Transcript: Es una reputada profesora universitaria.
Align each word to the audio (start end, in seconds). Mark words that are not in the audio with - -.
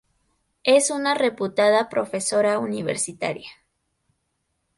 Es 0.63 0.89
una 0.89 1.13
reputada 1.13 1.87
profesora 1.87 2.57
universitaria. 2.57 3.51